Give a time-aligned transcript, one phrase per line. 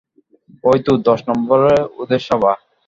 [0.63, 2.53] ঐ তো দশ নম্বরে ওদের সভা?